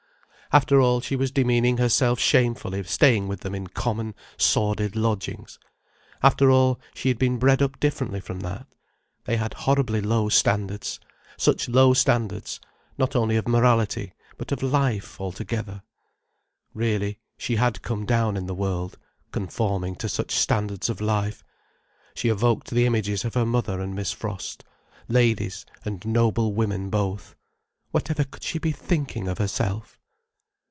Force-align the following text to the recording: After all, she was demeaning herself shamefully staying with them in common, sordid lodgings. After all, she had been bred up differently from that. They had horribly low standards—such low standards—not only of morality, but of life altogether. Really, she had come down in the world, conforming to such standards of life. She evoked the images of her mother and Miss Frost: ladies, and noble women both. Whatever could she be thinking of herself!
After 0.53 0.81
all, 0.81 0.99
she 0.99 1.15
was 1.15 1.31
demeaning 1.31 1.77
herself 1.77 2.19
shamefully 2.19 2.83
staying 2.83 3.29
with 3.29 3.39
them 3.39 3.55
in 3.55 3.67
common, 3.67 4.13
sordid 4.35 4.97
lodgings. 4.97 5.57
After 6.21 6.51
all, 6.51 6.77
she 6.93 7.07
had 7.07 7.17
been 7.17 7.39
bred 7.39 7.61
up 7.61 7.79
differently 7.79 8.19
from 8.19 8.41
that. 8.41 8.67
They 9.23 9.37
had 9.37 9.53
horribly 9.53 10.01
low 10.01 10.27
standards—such 10.27 11.69
low 11.69 11.93
standards—not 11.93 13.15
only 13.15 13.37
of 13.37 13.47
morality, 13.47 14.11
but 14.35 14.51
of 14.51 14.61
life 14.61 15.21
altogether. 15.21 15.83
Really, 16.73 17.19
she 17.37 17.55
had 17.55 17.81
come 17.81 18.05
down 18.05 18.35
in 18.35 18.47
the 18.47 18.53
world, 18.53 18.97
conforming 19.31 19.95
to 19.95 20.09
such 20.09 20.35
standards 20.35 20.89
of 20.89 20.99
life. 20.99 21.45
She 22.13 22.27
evoked 22.27 22.71
the 22.71 22.85
images 22.85 23.23
of 23.23 23.35
her 23.35 23.45
mother 23.45 23.79
and 23.79 23.95
Miss 23.95 24.11
Frost: 24.11 24.65
ladies, 25.07 25.65
and 25.85 26.03
noble 26.05 26.51
women 26.53 26.89
both. 26.89 27.35
Whatever 27.91 28.25
could 28.25 28.43
she 28.43 28.59
be 28.59 28.73
thinking 28.73 29.29
of 29.29 29.37
herself! 29.37 29.97